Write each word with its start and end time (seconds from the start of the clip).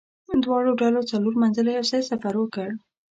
دواړو 0.43 0.71
ډلو 0.81 0.99
څلور 1.11 1.33
منزله 1.43 1.69
یو 1.77 1.85
ځای 1.91 2.01
سفر 2.11 2.33
وکړ. 2.37 2.69